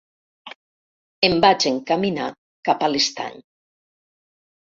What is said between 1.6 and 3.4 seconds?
encaminar cap a l'estany.